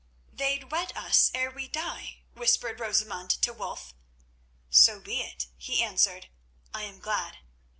[0.33, 3.93] "They'd wed us ere we die," whispered Rosamund to Wulf.
[4.71, 6.27] "So be it," he answered;
[6.73, 7.37] "I am glad."